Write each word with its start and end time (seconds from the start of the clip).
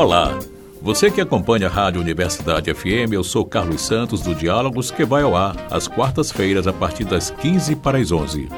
Olá, 0.00 0.38
você 0.80 1.10
que 1.10 1.20
acompanha 1.20 1.66
a 1.66 1.70
Rádio 1.70 2.00
Universidade 2.00 2.72
FM, 2.72 3.12
eu 3.12 3.22
sou 3.22 3.44
Carlos 3.44 3.82
Santos 3.82 4.22
do 4.22 4.34
Diálogos, 4.34 4.90
que 4.90 5.04
vai 5.04 5.22
ao 5.22 5.36
ar 5.36 5.54
às 5.70 5.86
quartas-feiras 5.86 6.66
a 6.66 6.72
partir 6.72 7.04
das 7.04 7.30
15 7.30 7.76
para 7.76 7.98
as 7.98 8.10
11. 8.10 8.48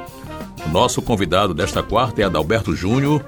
O 0.65 0.69
nosso 0.69 1.03
convidado 1.03 1.53
desta 1.53 1.83
quarta 1.83 2.22
é 2.22 2.24
Adalberto 2.24 2.76
Júnior, 2.76 3.24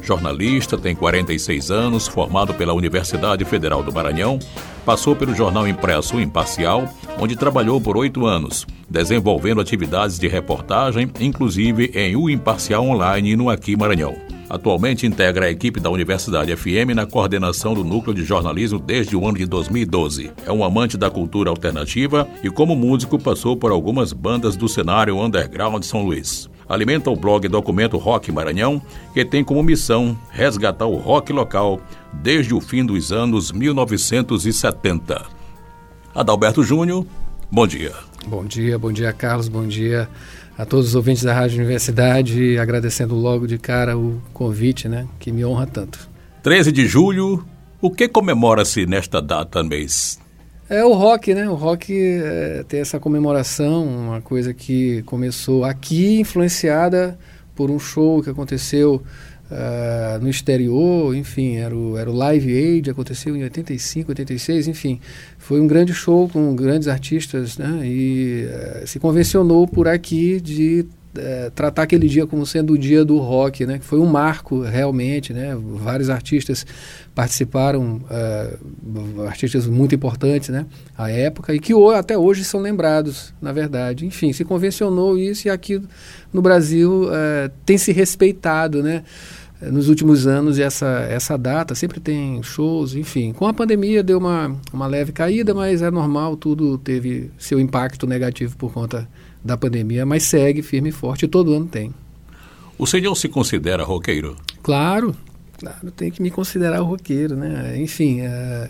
jornalista, 0.00 0.78
tem 0.78 0.94
46 0.94 1.72
anos, 1.72 2.06
formado 2.06 2.54
pela 2.54 2.72
Universidade 2.72 3.44
Federal 3.44 3.82
do 3.82 3.92
Maranhão, 3.92 4.38
passou 4.84 5.16
pelo 5.16 5.34
jornal 5.34 5.66
impresso 5.66 6.20
Imparcial, 6.20 6.88
onde 7.18 7.34
trabalhou 7.34 7.80
por 7.80 7.96
oito 7.96 8.26
anos, 8.26 8.64
desenvolvendo 8.88 9.60
atividades 9.60 10.20
de 10.20 10.28
reportagem, 10.28 11.10
inclusive 11.18 11.90
em 11.96 12.14
O 12.14 12.30
Imparcial 12.30 12.86
Online 12.86 13.34
no 13.34 13.50
Aqui 13.50 13.76
Maranhão. 13.76 14.35
Atualmente 14.48 15.06
integra 15.06 15.46
a 15.46 15.50
equipe 15.50 15.80
da 15.80 15.90
Universidade 15.90 16.54
FM 16.54 16.94
na 16.94 17.04
coordenação 17.04 17.74
do 17.74 17.82
núcleo 17.82 18.14
de 18.14 18.24
jornalismo 18.24 18.78
desde 18.78 19.16
o 19.16 19.26
ano 19.26 19.38
de 19.38 19.46
2012. 19.46 20.30
É 20.46 20.52
um 20.52 20.64
amante 20.64 20.96
da 20.96 21.10
cultura 21.10 21.50
alternativa 21.50 22.28
e, 22.42 22.48
como 22.48 22.76
músico, 22.76 23.18
passou 23.18 23.56
por 23.56 23.72
algumas 23.72 24.12
bandas 24.12 24.56
do 24.56 24.68
cenário 24.68 25.18
underground 25.18 25.80
de 25.80 25.86
São 25.86 26.04
Luís 26.04 26.48
alimenta 26.68 27.10
o 27.10 27.16
blog 27.16 27.46
Documento 27.48 27.96
Rock 27.96 28.32
Maranhão, 28.32 28.82
que 29.14 29.24
tem 29.24 29.44
como 29.44 29.62
missão 29.62 30.18
resgatar 30.30 30.86
o 30.86 30.96
rock 30.96 31.32
local 31.32 31.80
desde 32.12 32.54
o 32.54 32.60
fim 32.60 32.84
dos 32.84 33.12
anos 33.12 33.52
1970. 33.52 35.26
Adalberto 36.14 36.62
Júnior, 36.62 37.06
bom 37.50 37.66
dia. 37.66 37.92
Bom 38.26 38.44
dia, 38.44 38.78
bom 38.78 38.90
dia, 38.90 39.12
Carlos, 39.12 39.48
bom 39.48 39.66
dia 39.66 40.08
a 40.56 40.64
todos 40.64 40.88
os 40.88 40.94
ouvintes 40.94 41.22
da 41.22 41.34
Rádio 41.34 41.58
Universidade, 41.58 42.58
agradecendo 42.58 43.14
logo 43.14 43.46
de 43.46 43.58
cara 43.58 43.96
o 43.96 44.20
convite, 44.32 44.88
né, 44.88 45.06
que 45.18 45.30
me 45.30 45.44
honra 45.44 45.66
tanto. 45.66 46.08
13 46.42 46.72
de 46.72 46.86
julho, 46.86 47.44
o 47.80 47.90
que 47.90 48.08
comemora-se 48.08 48.86
nesta 48.86 49.20
data 49.20 49.62
mês? 49.62 50.18
É 50.68 50.84
o 50.84 50.94
rock, 50.94 51.32
né? 51.32 51.48
O 51.48 51.54
rock 51.54 51.92
é, 51.96 52.64
tem 52.66 52.80
essa 52.80 52.98
comemoração, 52.98 53.86
uma 53.86 54.20
coisa 54.20 54.52
que 54.52 55.02
começou 55.02 55.64
aqui, 55.64 56.20
influenciada 56.20 57.16
por 57.54 57.70
um 57.70 57.78
show 57.78 58.22
que 58.22 58.30
aconteceu 58.30 59.00
uh, 59.50 60.22
no 60.22 60.28
exterior, 60.28 61.14
enfim, 61.14 61.56
era 61.56 61.74
o, 61.74 61.96
era 61.96 62.10
o 62.10 62.14
Live 62.14 62.52
Aid, 62.52 62.90
aconteceu 62.90 63.36
em 63.36 63.42
85, 63.42 64.10
86, 64.10 64.68
enfim. 64.68 65.00
Foi 65.38 65.60
um 65.60 65.66
grande 65.66 65.92
show 65.94 66.28
com 66.28 66.54
grandes 66.54 66.88
artistas, 66.88 67.58
né? 67.58 67.80
E 67.84 68.46
uh, 68.46 68.86
se 68.86 68.98
convencionou 68.98 69.66
por 69.66 69.88
aqui 69.88 70.40
de 70.40 70.86
é, 71.18 71.50
tratar 71.50 71.82
aquele 71.82 72.08
dia 72.08 72.26
como 72.26 72.44
sendo 72.46 72.74
o 72.74 72.78
dia 72.78 73.04
do 73.04 73.18
rock, 73.18 73.66
né? 73.66 73.78
Que 73.78 73.84
foi 73.84 73.98
um 73.98 74.06
marco 74.06 74.60
realmente, 74.60 75.32
né? 75.32 75.56
Vários 75.56 76.10
artistas 76.10 76.66
participaram, 77.14 78.00
uh, 78.10 79.22
artistas 79.22 79.66
muito 79.66 79.94
importantes, 79.94 80.50
né? 80.50 80.66
À 80.96 81.10
época 81.10 81.54
e 81.54 81.58
que 81.58 81.72
até 81.94 82.16
hoje 82.16 82.44
são 82.44 82.60
lembrados, 82.60 83.34
na 83.40 83.52
verdade. 83.52 84.06
Enfim, 84.06 84.32
se 84.32 84.44
convencionou 84.44 85.18
isso 85.18 85.48
e 85.48 85.50
aqui 85.50 85.80
no 86.32 86.42
Brasil 86.42 87.04
uh, 87.04 87.50
tem 87.64 87.78
se 87.78 87.92
respeitado, 87.92 88.82
né? 88.82 89.02
Nos 89.60 89.88
últimos 89.88 90.26
anos 90.26 90.58
essa 90.58 91.06
essa 91.08 91.38
data 91.38 91.74
sempre 91.74 91.98
tem 91.98 92.42
shows, 92.42 92.94
enfim. 92.94 93.32
Com 93.32 93.46
a 93.46 93.54
pandemia 93.54 94.02
deu 94.02 94.18
uma 94.18 94.54
uma 94.70 94.86
leve 94.86 95.12
caída, 95.12 95.54
mas 95.54 95.80
é 95.80 95.90
normal, 95.90 96.36
tudo 96.36 96.76
teve 96.76 97.30
seu 97.38 97.58
impacto 97.58 98.06
negativo 98.06 98.54
por 98.56 98.70
conta 98.72 99.08
da 99.46 99.56
pandemia, 99.56 100.04
mas 100.04 100.24
segue 100.24 100.60
firme 100.62 100.90
e 100.90 100.92
forte, 100.92 101.26
todo 101.26 101.54
ano 101.54 101.66
tem. 101.66 101.94
O 102.78 102.86
senhor 102.86 103.14
se 103.14 103.28
considera 103.28 103.84
roqueiro? 103.84 104.36
Claro, 104.62 105.16
claro, 105.58 105.90
tem 105.90 106.10
que 106.10 106.20
me 106.20 106.30
considerar 106.30 106.80
roqueiro, 106.80 107.34
né? 107.34 107.74
Enfim, 107.78 108.20
é, 108.20 108.68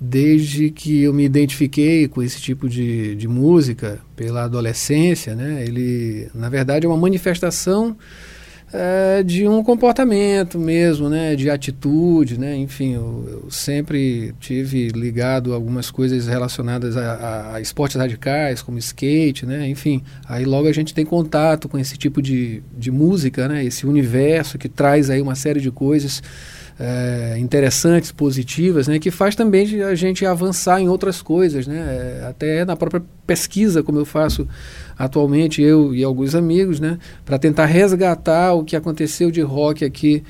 desde 0.00 0.70
que 0.70 1.02
eu 1.02 1.12
me 1.12 1.24
identifiquei 1.24 2.06
com 2.06 2.22
esse 2.22 2.40
tipo 2.40 2.68
de, 2.68 3.16
de 3.16 3.26
música 3.26 4.00
pela 4.14 4.44
adolescência, 4.44 5.34
né? 5.34 5.64
Ele, 5.64 6.28
na 6.34 6.48
verdade, 6.48 6.86
é 6.86 6.88
uma 6.88 6.96
manifestação 6.96 7.96
é, 8.72 9.22
de 9.22 9.48
um 9.48 9.62
comportamento 9.62 10.58
mesmo, 10.58 11.08
né, 11.08 11.34
de 11.34 11.50
atitude, 11.50 12.38
né, 12.38 12.56
enfim, 12.56 12.94
eu, 12.94 13.26
eu 13.28 13.50
sempre 13.50 14.32
tive 14.38 14.88
ligado 14.88 15.52
algumas 15.52 15.90
coisas 15.90 16.28
relacionadas 16.28 16.96
a, 16.96 17.54
a, 17.54 17.60
esportes 17.60 17.96
radicais, 17.96 18.62
como 18.62 18.78
skate, 18.78 19.44
né, 19.44 19.68
enfim, 19.68 20.02
aí 20.28 20.44
logo 20.44 20.68
a 20.68 20.72
gente 20.72 20.94
tem 20.94 21.04
contato 21.04 21.68
com 21.68 21.78
esse 21.78 21.96
tipo 21.96 22.22
de, 22.22 22.62
de 22.76 22.90
música, 22.90 23.48
né, 23.48 23.64
esse 23.64 23.86
universo 23.86 24.56
que 24.56 24.68
traz 24.68 25.10
aí 25.10 25.20
uma 25.20 25.34
série 25.34 25.60
de 25.60 25.70
coisas 25.70 26.22
é, 26.82 27.36
interessantes, 27.38 28.10
positivas, 28.10 28.88
né, 28.88 28.98
que 28.98 29.10
faz 29.10 29.36
também 29.36 29.82
a 29.82 29.94
gente 29.94 30.24
avançar 30.24 30.80
em 30.80 30.88
outras 30.88 31.20
coisas, 31.20 31.66
né, 31.66 31.76
é, 32.22 32.26
até 32.26 32.64
na 32.64 32.74
própria 32.74 33.02
pesquisa, 33.26 33.82
como 33.82 33.98
eu 33.98 34.06
faço 34.06 34.48
atualmente, 34.98 35.60
eu 35.60 35.94
e 35.94 36.02
alguns 36.02 36.34
amigos, 36.34 36.80
né, 36.80 36.98
para 37.22 37.38
tentar 37.38 37.66
resgatar 37.66 38.54
o 38.54 38.64
que 38.64 38.74
aconteceu 38.74 39.30
de 39.30 39.42
rock 39.42 39.84
aqui 39.84 40.24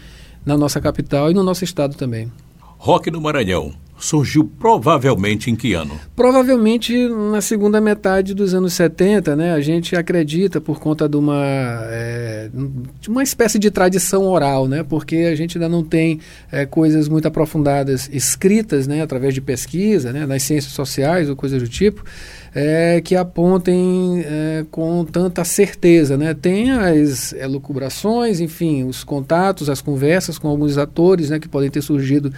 na 0.45 0.59
nossa 0.59 0.81
capital 0.81 1.31
e 1.31 1.35
no 1.35 1.45
nosso 1.45 1.63
estado 1.63 1.95
também. 1.95 2.31
Rock 2.79 3.13
no 3.13 3.21
Maranhão, 3.21 3.73
surgiu 4.01 4.51
provavelmente 4.59 5.51
em 5.51 5.57
que 5.57 5.75
ano? 5.75 5.99
Provavelmente 6.17 7.09
na 7.09 7.41
segunda 7.41 7.81
metade 7.81 8.35
dos 8.35 8.55
anos 8.55 8.73
70, 8.73 9.37
né? 9.37 9.53
A 9.53 9.61
gente 9.61 9.95
acredita 9.95 10.61
por 10.61 10.81
conta 10.81 11.09
de 11.09 11.17
uma, 11.17 11.43
é, 11.45 12.51
uma 13.07 13.23
espécie 13.23 13.59
de 13.59 13.71
tradição 13.71 14.25
oral, 14.25 14.67
né? 14.67 14.83
Porque 14.83 15.17
a 15.17 15.35
gente 15.35 15.59
ainda 15.59 15.69
não 15.69 15.85
tem 15.85 16.21
é, 16.51 16.67
coisas 16.67 17.09
muito 17.09 17.29
aprofundadas 17.29 18.09
escritas, 18.13 18.87
né? 18.87 19.03
Através 19.03 19.35
de 19.35 19.41
pesquisa, 19.41 20.13
né? 20.13 20.27
Nas 20.27 20.43
ciências 20.43 20.73
sociais 20.73 21.29
ou 21.29 21.37
coisas 21.37 21.63
do 21.63 21.69
tipo 21.69 22.03
é, 22.55 23.01
que 23.01 23.15
apontem 23.15 24.23
é, 24.25 24.65
com 24.71 25.05
tanta 25.05 25.45
certeza. 25.45 26.17
Né? 26.17 26.35
Tem 26.35 26.71
as 26.71 27.33
elucubrações, 27.33 28.41
enfim, 28.41 28.85
os 28.85 29.05
contatos, 29.05 29.69
as 29.69 29.81
conversas 29.81 30.39
com 30.39 30.49
alguns 30.49 30.77
atores 30.79 31.31
né, 31.31 31.39
que 31.39 31.49
podem 31.49 31.71
ter 31.71 31.83
surgido 31.83 32.33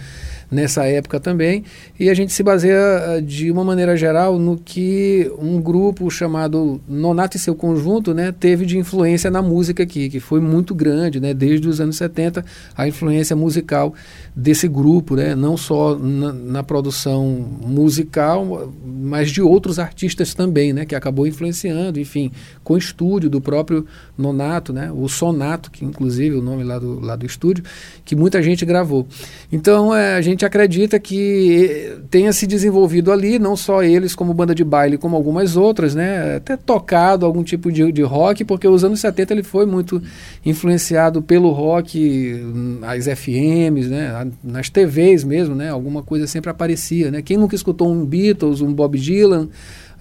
nessa 0.51 0.85
época 0.85 1.19
também, 1.19 1.63
e 1.99 2.11
a 2.11 2.13
gente 2.13 2.31
se 2.31 2.43
baseia 2.43 2.77
ah, 2.77 3.19
de 3.19 3.49
uma 3.49 3.63
maneira 3.63 3.97
geral 3.97 4.37
no 4.37 4.55
que 4.55 5.31
um 5.39 5.59
grupo 5.59 6.11
chamado 6.11 6.79
Nonato 6.87 7.37
e 7.37 7.39
seu 7.39 7.55
conjunto 7.55 8.13
né, 8.13 8.31
teve 8.31 8.63
de 8.63 8.77
influência 8.77 9.31
na 9.31 9.41
música 9.41 9.81
aqui, 9.81 10.09
que 10.09 10.19
foi 10.19 10.39
muito 10.39 10.75
grande, 10.75 11.19
né, 11.19 11.33
desde 11.33 11.67
os 11.67 11.81
anos 11.81 11.95
70, 11.97 12.45
a 12.77 12.87
influência 12.87 13.35
musical 13.35 13.95
desse 14.35 14.67
grupo, 14.67 15.15
né, 15.15 15.33
não 15.33 15.57
só 15.57 15.97
na, 15.97 16.31
na 16.31 16.63
produção 16.63 17.25
musical, 17.65 18.71
mas 18.85 19.31
de 19.31 19.41
outros 19.41 19.79
artistas 19.79 20.02
artistas 20.03 20.33
também, 20.33 20.73
né, 20.73 20.85
que 20.85 20.95
acabou 20.95 21.25
influenciando, 21.25 21.99
enfim, 21.99 22.31
com 22.63 22.73
o 22.73 22.77
estúdio 22.77 23.29
do 23.29 23.39
próprio 23.39 23.85
Nonato, 24.17 24.73
né, 24.73 24.91
o 24.91 25.07
Sonato, 25.07 25.71
que 25.71 25.85
inclusive 25.85 26.35
é 26.35 26.39
o 26.39 26.41
nome 26.41 26.63
lá 26.63 26.77
do, 26.77 26.99
lá 26.99 27.15
do 27.15 27.25
estúdio, 27.25 27.63
que 28.03 28.15
muita 28.15 28.43
gente 28.43 28.65
gravou. 28.65 29.07
Então 29.51 29.95
é, 29.95 30.15
a 30.15 30.21
gente 30.21 30.45
acredita 30.45 30.99
que 30.99 31.65
eh, 31.69 31.97
tenha 32.09 32.33
se 32.33 32.45
desenvolvido 32.45 33.11
ali, 33.11 33.39
não 33.39 33.55
só 33.55 33.81
eles 33.81 34.13
como 34.13 34.33
banda 34.33 34.53
de 34.53 34.63
baile, 34.63 34.97
como 34.97 35.15
algumas 35.15 35.55
outras, 35.55 35.95
né, 35.95 36.35
até 36.35 36.57
tocado 36.57 37.25
algum 37.25 37.43
tipo 37.43 37.71
de, 37.71 37.91
de 37.91 38.01
rock, 38.01 38.43
porque 38.43 38.67
os 38.67 38.83
anos 38.83 38.99
70 38.99 39.33
ele 39.33 39.43
foi 39.43 39.65
muito 39.65 40.01
influenciado 40.45 41.21
pelo 41.21 41.51
rock, 41.51 42.43
as 42.81 43.05
FMs, 43.07 43.87
né, 43.87 44.27
nas 44.43 44.69
TVs 44.69 45.23
mesmo, 45.23 45.55
né, 45.55 45.69
alguma 45.69 46.03
coisa 46.03 46.27
sempre 46.27 46.49
aparecia, 46.49 47.09
né. 47.09 47.21
Quem 47.21 47.37
nunca 47.37 47.55
escutou 47.55 47.89
um 47.91 48.05
Beatles, 48.05 48.59
um 48.59 48.73
Bob 48.73 48.97
Dylan, 48.99 49.47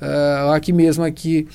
uh, 0.02 0.52
aqui 0.52 0.72
mesmo, 0.72 1.04
aqui 1.04 1.46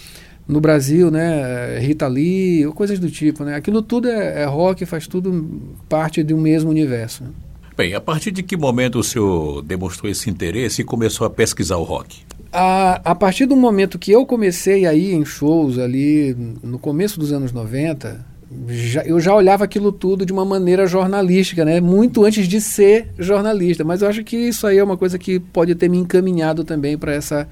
no 0.47 0.61
Brasil, 0.61 1.11
né, 1.11 1.77
Rita 1.79 2.07
Lee, 2.07 2.65
coisas 2.73 2.97
do 2.99 3.11
tipo, 3.11 3.43
né? 3.43 3.55
Aquilo 3.55 3.81
tudo 3.81 4.07
é, 4.07 4.43
é 4.43 4.45
rock, 4.45 4.85
faz 4.85 5.05
tudo 5.05 5.61
parte 5.89 6.23
de 6.23 6.33
um 6.33 6.39
mesmo 6.39 6.69
universo. 6.69 7.23
Né? 7.23 7.29
Bem, 7.75 7.93
a 7.93 8.01
partir 8.01 8.31
de 8.31 8.41
que 8.41 8.55
momento 8.55 8.97
o 8.97 9.03
senhor 9.03 9.61
demonstrou 9.61 10.09
esse 10.09 10.29
interesse 10.29 10.81
e 10.81 10.85
começou 10.85 11.27
a 11.27 11.29
pesquisar 11.29 11.75
o 11.77 11.83
rock? 11.83 12.21
A, 12.51 13.11
a 13.11 13.13
partir 13.13 13.45
do 13.45 13.55
momento 13.55 13.99
que 13.99 14.11
eu 14.11 14.25
comecei 14.25 14.85
a 14.85 14.93
ir 14.93 15.13
em 15.13 15.25
shows 15.25 15.77
ali 15.77 16.35
no 16.63 16.79
começo 16.79 17.19
dos 17.19 17.31
anos 17.31 17.51
90, 17.51 18.25
já, 18.69 19.03
eu 19.03 19.19
já 19.19 19.35
olhava 19.35 19.65
aquilo 19.65 19.91
tudo 19.91 20.25
de 20.25 20.31
uma 20.31 20.45
maneira 20.45 20.87
jornalística, 20.87 21.65
né? 21.65 21.81
Muito 21.81 22.23
antes 22.23 22.47
de 22.47 22.61
ser 22.61 23.09
jornalista. 23.19 23.83
Mas 23.83 24.01
eu 24.01 24.07
acho 24.07 24.23
que 24.23 24.37
isso 24.37 24.65
aí 24.65 24.77
é 24.77 24.83
uma 24.83 24.97
coisa 24.97 25.19
que 25.19 25.39
pode 25.39 25.75
ter 25.75 25.89
me 25.89 25.97
encaminhado 25.97 26.63
também 26.63 26.97
para 26.97 27.13
essa 27.13 27.47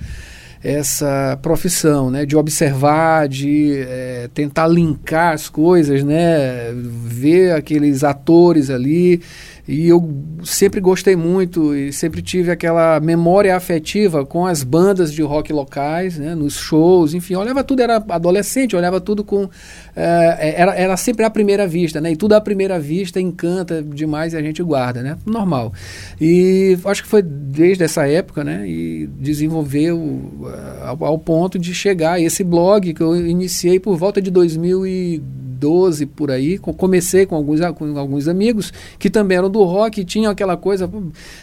essa 0.66 1.38
profissão, 1.44 2.10
né, 2.10 2.26
de 2.26 2.36
observar, 2.36 3.28
de 3.28 3.78
é, 3.88 4.28
tentar 4.34 4.68
linkar 4.68 5.36
as 5.36 5.48
coisas, 5.48 6.04
né, 6.04 6.74
ver 6.74 7.52
aqueles 7.52 8.04
atores 8.04 8.72
ali, 8.72 9.22
E 9.68 9.88
eu 9.88 10.08
sempre 10.44 10.80
gostei 10.80 11.16
muito 11.16 11.76
e 11.76 11.92
sempre 11.92 12.22
tive 12.22 12.52
aquela 12.52 13.00
memória 13.00 13.56
afetiva 13.56 14.26
com 14.26 14.46
as 14.46 14.64
bandas 14.64 15.12
de 15.12 15.22
rock 15.22 15.52
locais, 15.52 16.18
né, 16.18 16.36
nos 16.36 16.54
shows, 16.54 17.14
enfim, 17.14 17.36
olhava 17.36 17.64
tudo, 17.64 17.82
era 17.82 18.04
adolescente, 18.10 18.76
olhava 18.76 19.02
tudo 19.02 19.24
com. 19.24 19.50
É, 19.96 20.56
era, 20.58 20.76
era 20.76 20.98
sempre 20.98 21.26
à 21.26 21.30
primeira 21.30 21.68
vista, 21.68 22.00
né? 22.00 22.12
E 22.12 22.16
tudo 22.16 22.34
à 22.34 22.42
primeira 22.42 22.80
vista 22.80 23.20
encanta 23.20 23.82
demais 23.82 24.34
e 24.34 24.38
a 24.38 24.42
gente 24.42 24.62
guarda, 24.62 25.02
né? 25.02 25.18
Normal. 25.26 25.74
E 26.20 26.78
acho 26.86 27.04
que 27.04 27.10
foi 27.10 27.22
desde 27.22 27.84
essa 27.84 28.08
época, 28.08 28.44
né? 28.44 28.68
E 28.68 29.08
desenvolveu 29.20 29.98
uh, 29.98 30.84
ao, 30.84 31.06
ao 31.06 31.20
ponto 31.20 31.58
de 31.58 31.74
chegar 31.74 32.14
a 32.14 32.20
esse 32.20 32.44
blog 32.44 32.94
que 32.94 33.02
eu 33.02 33.16
iniciei 33.16 33.80
por 33.80 33.98
volta 33.98 34.22
de 34.22 34.30
2012 34.30 36.06
por 36.08 36.32
aí. 36.32 36.58
Comecei 36.58 37.26
com 37.26 37.36
alguns, 37.36 37.60
com 37.76 37.98
alguns 37.98 38.28
amigos 38.28 38.72
que 39.00 39.10
também 39.10 39.38
eram 39.38 39.50
do 39.56 39.64
rock 39.64 40.04
tinham 40.04 40.32
aquela 40.32 40.58
coisa. 40.58 40.90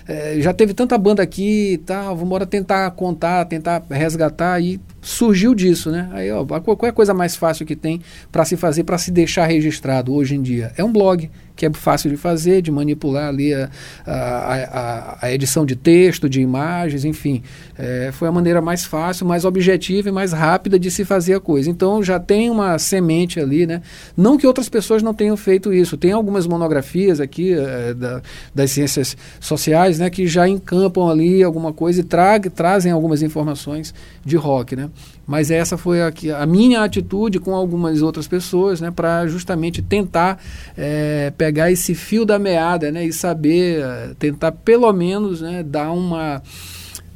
É, 0.07 0.37
já 0.41 0.53
teve 0.53 0.75
tanta 0.75 0.97
banda 0.99 1.23
aqui 1.23 1.73
e 1.73 1.79
tal, 1.79 2.15
vamos 2.15 2.25
embora 2.25 2.47
tentar 2.47 2.91
contar, 2.93 3.45
tentar 3.47 3.83
resgatar. 3.91 4.61
E 4.61 4.81
surgiu 5.03 5.55
disso, 5.55 5.91
né? 5.91 6.09
Aí, 6.13 6.31
ó, 6.31 6.45
qual 6.45 6.79
é 6.85 6.89
a 6.89 6.93
coisa 6.93 7.13
mais 7.13 7.35
fácil 7.35 7.67
que 7.67 7.75
tem 7.77 8.01
para 8.31 8.45
se 8.45 8.57
fazer, 8.57 8.85
para 8.85 8.97
se 8.97 9.11
deixar 9.11 9.47
registrado 9.47 10.15
hoje 10.15 10.37
em 10.37 10.41
dia? 10.41 10.73
É 10.77 10.85
um 10.85 10.93
blog 10.93 11.29
que 11.55 11.67
é 11.67 11.73
fácil 11.73 12.11
de 12.11 12.17
fazer, 12.17 12.63
de 12.63 12.71
manipular 12.71 13.29
ali 13.29 13.53
a, 13.53 13.71
a, 14.07 14.55
a, 14.55 15.19
a 15.27 15.33
edição 15.33 15.67
de 15.67 15.77
texto, 15.77 16.29
de 16.29 16.41
imagens, 16.41 17.05
enfim. 17.05 17.43
É, 17.79 18.11
foi 18.13 18.29
a 18.29 18.33
maneira 18.33 18.61
mais 18.61 18.85
fácil, 18.85 19.27
mais 19.27 19.45
objetiva 19.45 20.09
e 20.09 20.13
mais 20.13 20.33
rápida 20.33 20.79
de 20.79 20.91
se 20.91 21.05
fazer 21.05 21.35
a 21.35 21.41
coisa. 21.41 21.69
Então 21.69 22.03
já 22.03 22.19
tem 22.19 22.49
uma 22.49 22.79
semente 22.79 23.39
ali, 23.39 23.67
né? 23.67 23.83
Não 24.17 24.37
que 24.37 24.47
outras 24.47 24.69
pessoas 24.69 25.03
não 25.03 25.13
tenham 25.13 25.37
feito 25.37 25.73
isso. 25.73 25.97
Tem 25.97 26.13
algumas 26.13 26.47
monografias 26.47 27.21
aqui 27.21 27.53
é, 27.53 27.93
da, 27.95 28.23
das 28.55 28.71
ciências 28.71 29.17
sociais, 29.39 29.99
né, 29.99 30.09
que 30.11 30.27
já 30.27 30.49
encampam 30.49 31.09
ali 31.09 31.43
alguma 31.43 31.73
coisa 31.73 32.01
e 32.01 32.05
tra 32.05 32.41
trazem 32.41 32.91
algumas 32.91 33.23
informações 33.23 33.95
de 34.25 34.37
rock, 34.37 34.75
né? 34.75 34.89
Mas 35.33 35.51
essa 35.51 35.79
foi 35.79 36.03
a, 36.03 36.13
a 36.39 36.45
minha 36.45 36.83
atitude 36.83 37.39
com 37.39 37.55
algumas 37.55 38.03
outras 38.03 38.29
pessoas, 38.29 38.83
né, 38.83 38.91
para 38.91 39.27
justamente 39.27 39.81
tentar 39.81 40.39
é, 40.77 41.33
pegar 41.39 41.73
esse 41.73 41.95
fio 41.95 42.27
da 42.27 42.39
meada, 42.39 42.93
né, 42.93 43.07
e 43.07 43.15
saber, 43.15 43.81
é, 43.81 44.11
tentar 44.19 44.53
pelo 44.53 44.93
menos, 44.93 45.41
né, 45.41 45.63
dar 45.63 45.91
uma 45.91 46.43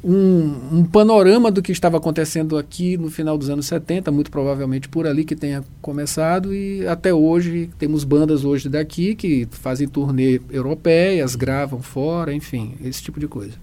um, 0.03 0.79
um, 0.79 0.83
panorama 0.83 1.51
do 1.51 1.61
que 1.61 1.71
estava 1.71 1.97
acontecendo 1.97 2.57
aqui 2.57 2.97
no 2.97 3.11
final 3.11 3.37
dos 3.37 3.51
anos 3.51 3.67
70, 3.67 4.11
muito 4.11 4.31
provavelmente 4.31 4.89
por 4.89 5.05
ali 5.05 5.23
que 5.23 5.35
tenha 5.35 5.63
começado, 5.79 6.55
e 6.55 6.87
até 6.87 7.13
hoje 7.13 7.69
temos 7.77 8.03
bandas 8.03 8.43
hoje 8.43 8.67
daqui 8.67 9.13
que 9.13 9.47
fazem 9.51 9.87
turnê 9.87 10.41
europeias, 10.49 11.35
gravam 11.35 11.83
fora, 11.83 12.33
enfim, 12.33 12.73
esse 12.83 13.03
tipo 13.03 13.19
de 13.19 13.27
coisa. 13.27 13.53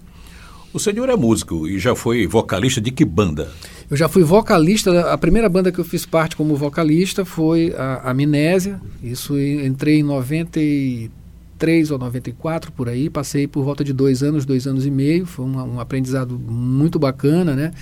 O 0.75 0.79
senhor 0.79 1.07
é 1.07 1.15
músico 1.15 1.67
e 1.67 1.77
já 1.77 1.93
foi 1.95 2.25
vocalista 2.25 2.81
de 2.81 2.91
que 2.91 3.03
banda? 3.03 3.49
Eu 3.89 3.95
já 3.95 4.09
fui 4.09 4.23
vocalista, 4.23 5.11
a 5.11 5.17
primeira 5.17 5.47
banda 5.47 5.71
que 5.71 5.77
eu 5.77 5.85
fiz 5.85 6.07
parte 6.07 6.35
como 6.35 6.55
vocalista 6.55 7.23
foi 7.23 7.71
a 7.77 8.09
Amnésia, 8.09 8.81
isso 9.03 9.39
entrei 9.39 9.99
em 9.99 10.03
93 10.03 11.91
ou 11.91 11.99
94 11.99 12.71
por 12.71 12.89
aí, 12.89 13.11
passei 13.11 13.45
por 13.45 13.63
volta 13.63 13.83
de 13.83 13.93
dois 13.93 14.23
anos, 14.23 14.43
dois 14.43 14.65
anos 14.65 14.87
e 14.87 14.91
meio, 14.91 15.27
foi 15.27 15.45
um, 15.45 15.75
um 15.75 15.79
aprendizado 15.79 16.39
muito 16.39 16.97
bacana, 16.97 17.55
né? 17.55 17.73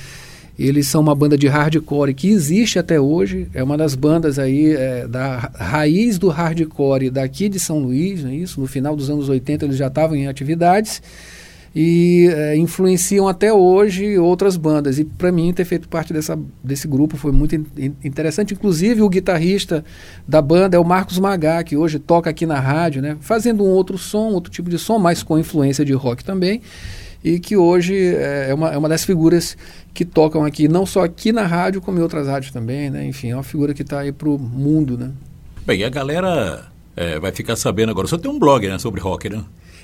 Eles 0.59 0.87
são 0.87 1.01
uma 1.01 1.15
banda 1.15 1.37
de 1.37 1.47
hardcore 1.47 2.13
que 2.13 2.27
existe 2.27 2.77
até 2.77 2.99
hoje, 2.99 3.47
é 3.53 3.63
uma 3.63 3.77
das 3.77 3.95
bandas 3.95 4.37
aí 4.37 4.73
é, 4.73 5.07
da 5.07 5.37
raiz 5.55 6.19
do 6.19 6.27
hardcore 6.27 7.09
daqui 7.09 7.47
de 7.47 7.61
São 7.61 7.79
Luís, 7.79 8.25
é 8.25 8.35
isso? 8.35 8.59
No 8.59 8.67
final 8.67 8.93
dos 8.93 9.09
anos 9.09 9.29
80 9.29 9.65
eles 9.65 9.77
já 9.77 9.87
estavam 9.87 10.17
em 10.17 10.27
atividades 10.27 11.01
e 11.75 12.29
é, 12.31 12.55
influenciam 12.55 13.27
até 13.27 13.51
hoje 13.51 14.17
outras 14.19 14.55
bandas. 14.55 14.99
E 14.99 15.03
para 15.03 15.31
mim 15.31 15.51
ter 15.51 15.65
feito 15.65 15.89
parte 15.89 16.13
dessa, 16.13 16.37
desse 16.63 16.87
grupo 16.87 17.17
foi 17.17 17.31
muito 17.31 17.55
in, 17.55 17.65
interessante. 18.03 18.53
Inclusive 18.53 19.01
o 19.01 19.09
guitarrista 19.09 19.83
da 20.27 20.41
banda 20.41 20.77
é 20.77 20.79
o 20.79 20.85
Marcos 20.85 21.17
Magá, 21.17 21.63
que 21.63 21.75
hoje 21.75 21.97
toca 21.97 22.29
aqui 22.29 22.45
na 22.45 22.59
rádio, 22.59 23.01
né, 23.01 23.17
fazendo 23.21 23.63
um 23.63 23.69
outro 23.69 23.97
som, 23.97 24.29
outro 24.29 24.51
tipo 24.51 24.69
de 24.69 24.77
som, 24.77 24.99
mas 24.99 25.23
com 25.23 25.37
influência 25.37 25.83
de 25.83 25.93
rock 25.93 26.23
também. 26.23 26.61
E 27.23 27.39
que 27.39 27.55
hoje 27.55 27.95
é, 27.95 28.47
é 28.49 28.53
uma, 28.53 28.71
é 28.73 28.77
uma 28.77 28.89
das 28.89 29.05
figuras 29.05 29.57
que 29.93 30.03
tocam 30.03 30.43
aqui, 30.43 30.67
não 30.67 30.85
só 30.85 31.05
aqui 31.05 31.31
na 31.31 31.47
rádio, 31.47 31.81
como 31.81 31.97
em 31.97 32.01
outras 32.01 32.27
rádios 32.27 32.51
também, 32.51 32.89
né? 32.89 33.05
Enfim, 33.05 33.29
é 33.29 33.35
uma 33.35 33.43
figura 33.43 33.73
que 33.73 33.81
está 33.81 34.01
aí 34.01 34.11
para 34.11 34.27
o 34.27 34.37
mundo, 34.37 34.97
né? 34.97 35.09
Bem, 35.65 35.85
a 35.85 35.89
galera 35.89 36.65
é, 36.97 37.17
vai 37.19 37.31
ficar 37.31 37.55
sabendo 37.55 37.91
agora. 37.91 38.07
Só 38.07 38.17
tem 38.17 38.29
um 38.29 38.37
blog 38.37 38.67
né, 38.67 38.77
sobre 38.77 38.99
rock, 38.99 39.29
né? 39.29 39.41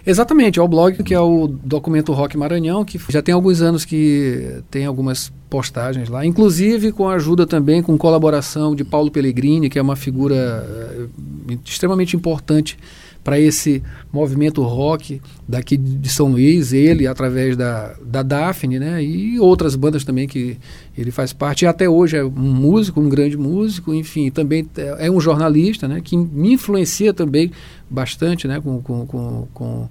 Exatamente, 0.09 0.57
é 0.57 0.61
o 0.63 0.67
blog 0.67 1.03
que 1.03 1.13
é 1.13 1.19
o 1.19 1.47
Documento 1.47 2.11
Rock 2.13 2.35
Maranhão, 2.35 2.83
que 2.83 2.99
já 3.09 3.21
tem 3.21 3.31
alguns 3.31 3.61
anos 3.61 3.85
que 3.85 4.59
tem 4.71 4.83
algumas 4.83 5.31
postagens 5.47 6.09
lá, 6.09 6.25
inclusive 6.25 6.91
com 6.91 7.07
a 7.07 7.13
ajuda 7.13 7.45
também, 7.45 7.83
com 7.83 7.95
colaboração 7.95 8.75
de 8.75 8.83
Paulo 8.83 9.11
Pellegrini, 9.11 9.69
que 9.69 9.77
é 9.77 9.81
uma 9.81 9.95
figura 9.95 10.65
uh, 10.67 11.59
extremamente 11.63 12.15
importante 12.15 12.75
para 13.23 13.39
esse 13.39 13.83
movimento 14.11 14.61
rock 14.61 15.21
daqui 15.47 15.77
de 15.77 16.09
São 16.09 16.31
Luís, 16.31 16.73
ele 16.73 17.05
através 17.05 17.55
da, 17.55 17.95
da 18.03 18.23
Daphne, 18.23 18.79
né, 18.79 19.03
e 19.03 19.39
outras 19.39 19.75
bandas 19.75 20.03
também 20.03 20.27
que 20.27 20.57
ele 20.97 21.11
faz 21.11 21.33
parte, 21.33 21.63
e 21.63 21.67
até 21.67 21.87
hoje 21.87 22.17
é 22.17 22.23
um 22.23 22.29
músico, 22.29 22.99
um 22.99 23.09
grande 23.09 23.37
músico, 23.37 23.93
enfim, 23.93 24.29
também 24.31 24.67
é, 24.77 25.07
é 25.07 25.11
um 25.11 25.19
jornalista, 25.19 25.87
né, 25.87 26.01
que 26.03 26.15
me 26.17 26.53
influencia 26.53 27.13
também 27.13 27.51
bastante, 27.89 28.47
né, 28.47 28.59
com, 28.61 28.81
com, 28.81 29.05
com, 29.05 29.47
com 29.53 29.89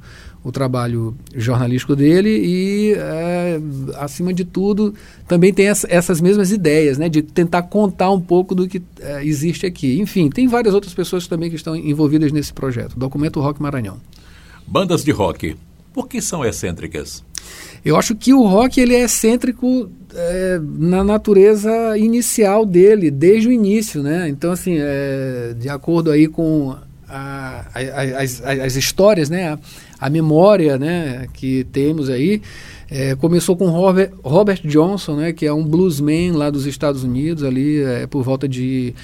o 0.48 0.52
trabalho 0.52 1.14
jornalístico 1.34 1.94
dele 1.94 2.30
e, 2.30 2.94
é, 2.94 3.60
acima 3.96 4.32
de 4.32 4.44
tudo, 4.44 4.94
também 5.26 5.52
tem 5.52 5.68
essa, 5.68 5.86
essas 5.90 6.20
mesmas 6.20 6.50
ideias, 6.50 6.98
né, 6.98 7.08
de 7.08 7.22
tentar 7.22 7.62
contar 7.62 8.10
um 8.10 8.20
pouco 8.20 8.54
do 8.54 8.66
que 8.66 8.82
é, 9.00 9.24
existe 9.24 9.66
aqui. 9.66 10.00
Enfim, 10.00 10.30
tem 10.30 10.48
várias 10.48 10.74
outras 10.74 10.94
pessoas 10.94 11.26
também 11.26 11.50
que 11.50 11.56
estão 11.56 11.76
envolvidas 11.76 12.32
nesse 12.32 12.52
projeto, 12.52 12.98
Documento 12.98 13.40
Rock 13.40 13.60
Maranhão. 13.60 13.98
Bandas 14.66 15.04
de 15.04 15.10
rock, 15.10 15.56
por 15.92 16.08
que 16.08 16.20
são 16.20 16.44
excêntricas? 16.44 17.24
Eu 17.84 17.96
acho 17.96 18.14
que 18.14 18.34
o 18.34 18.42
rock 18.42 18.80
ele 18.80 18.94
é 18.94 19.04
excêntrico 19.04 19.90
é, 20.14 20.60
na 20.62 21.02
natureza 21.02 21.96
inicial 21.96 22.66
dele, 22.66 23.10
desde 23.10 23.48
o 23.48 23.52
início, 23.52 24.02
né? 24.02 24.28
Então, 24.28 24.52
assim, 24.52 24.76
é, 24.78 25.54
de 25.58 25.68
acordo 25.68 26.10
aí 26.10 26.26
com 26.26 26.76
a, 27.08 27.64
a, 27.74 28.22
as, 28.22 28.42
as, 28.42 28.76
histórias, 28.76 29.30
né? 29.30 29.48
A, 29.48 29.58
a, 29.98 30.10
memória 30.10 30.78
né? 30.78 31.26
que 31.32 31.64
temos 31.72 32.08
aí. 32.10 32.42
É, 32.90 33.14
começou 33.14 33.54
com 33.54 33.68
Robert, 33.68 34.12
Robert, 34.22 34.60
Johnson, 34.64 35.16
né, 35.16 35.30
que 35.30 35.44
é 35.44 35.52
um 35.52 35.62
bluesman 35.62 36.32
lá 36.32 36.48
dos 36.48 36.64
Estados 36.64 37.04
Unidos, 37.04 37.44
ali 37.44 37.82
é, 37.82 38.06
por 38.06 38.22
volta 38.22 38.48
de, 38.48 38.94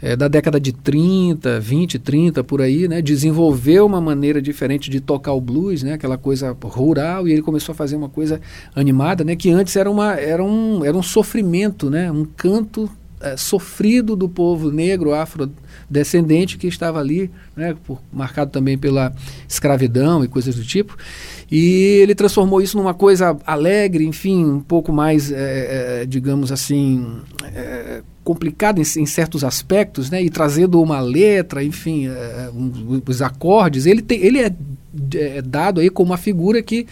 é, 0.00 0.16
da 0.16 0.28
década 0.28 0.58
de 0.58 0.72
30, 0.72 1.60
20, 1.60 1.98
30, 1.98 2.42
por 2.42 2.62
aí, 2.62 2.88
né, 2.88 3.02
desenvolveu 3.02 3.84
uma 3.84 4.00
maneira 4.00 4.40
diferente 4.40 4.88
de 4.88 4.98
tocar 4.98 5.34
o 5.34 5.42
blues, 5.42 5.82
né, 5.82 5.92
aquela 5.92 6.16
coisa 6.16 6.56
rural, 6.64 7.28
e 7.28 7.32
ele 7.32 7.42
começou 7.42 7.74
a 7.74 7.76
fazer 7.76 7.96
uma 7.96 8.08
coisa 8.08 8.40
animada, 8.74 9.22
né, 9.22 9.36
que 9.36 9.50
antes 9.50 9.76
era, 9.76 9.90
uma, 9.90 10.14
era, 10.14 10.42
um, 10.42 10.82
era 10.82 10.96
um 10.96 11.02
sofrimento, 11.02 11.90
né, 11.90 12.10
um 12.10 12.24
canto 12.24 12.88
é, 13.20 13.36
sofrido 13.36 14.14
do 14.16 14.28
povo 14.28 14.70
negro, 14.70 15.14
afro 15.14 15.50
descendente 15.88 16.58
que 16.58 16.66
estava 16.66 16.98
ali, 16.98 17.30
né, 17.56 17.76
por, 17.84 18.00
marcado 18.12 18.50
também 18.50 18.76
pela 18.76 19.14
escravidão 19.48 20.24
e 20.24 20.28
coisas 20.28 20.54
do 20.56 20.64
tipo. 20.64 20.96
E 21.50 22.00
ele 22.02 22.14
transformou 22.14 22.60
isso 22.60 22.76
numa 22.76 22.94
coisa 22.94 23.36
alegre, 23.46 24.04
enfim, 24.04 24.44
um 24.44 24.60
pouco 24.60 24.92
mais, 24.92 25.30
é, 25.30 26.02
é, 26.02 26.06
digamos 26.06 26.50
assim, 26.50 27.06
é, 27.54 28.02
complicada 28.22 28.80
em, 28.80 28.84
em, 29.00 29.06
certos 29.06 29.44
aspectos, 29.44 30.10
né, 30.10 30.22
e 30.22 30.30
trazendo 30.30 30.80
uma 30.82 31.00
letra, 31.00 31.62
enfim, 31.62 32.08
é, 32.08 32.50
um, 32.52 33.00
os 33.06 33.22
acordes. 33.22 33.86
Ele, 33.86 34.02
tem, 34.02 34.20
ele 34.20 34.40
é, 34.40 34.52
é, 35.14 35.42
dado 35.42 35.80
aí 35.80 35.90
como 35.90 36.10
uma 36.10 36.18
figura 36.18 36.62
que 36.62 36.86